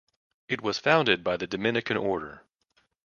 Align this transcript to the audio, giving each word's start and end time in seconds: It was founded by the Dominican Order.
It 0.49 0.63
was 0.63 0.79
founded 0.79 1.23
by 1.23 1.37
the 1.37 1.45
Dominican 1.45 1.95
Order. 1.95 2.41